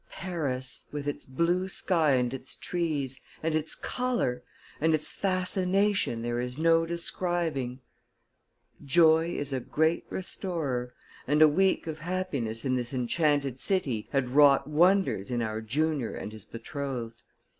[0.09, 4.41] Paris, with its blue sky and its trees, and its color
[4.81, 7.81] and its fascination there is no describing!
[8.83, 10.95] Joy is a great restorer,
[11.27, 16.15] and a week of happiness in this enchanted city had wrought wonders in our junior
[16.15, 17.21] and his betrothed.